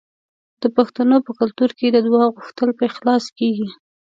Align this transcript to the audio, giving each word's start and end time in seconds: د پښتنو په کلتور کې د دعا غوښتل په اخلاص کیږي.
د 0.61 0.63
پښتنو 0.77 1.17
په 1.25 1.31
کلتور 1.39 1.71
کې 1.79 1.87
د 1.91 1.97
دعا 2.07 2.25
غوښتل 2.35 2.69
په 2.77 2.83
اخلاص 2.89 3.25
کیږي. 3.37 3.69